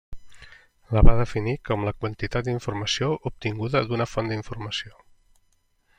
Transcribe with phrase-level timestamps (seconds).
[0.95, 4.95] La va definir com la quantitat d'informació obtinguda d'una font d'informació.